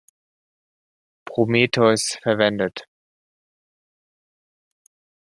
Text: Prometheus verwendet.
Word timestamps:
Prometheus 1.25 2.17
verwendet. 2.23 2.87